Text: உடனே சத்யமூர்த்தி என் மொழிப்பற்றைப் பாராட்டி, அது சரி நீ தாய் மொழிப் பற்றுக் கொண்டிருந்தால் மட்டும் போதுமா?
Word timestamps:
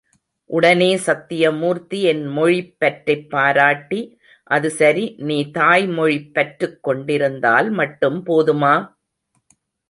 உடனே 0.49 0.97
சத்யமூர்த்தி 0.97 2.01
என் 2.01 2.23
மொழிப்பற்றைப் 2.27 3.29
பாராட்டி, 3.29 3.99
அது 4.43 4.69
சரி 4.69 5.15
நீ 5.17 5.51
தாய் 5.51 5.87
மொழிப் 5.87 6.33
பற்றுக் 6.33 6.83
கொண்டிருந்தால் 6.83 7.69
மட்டும் 7.69 8.25
போதுமா? 8.25 8.73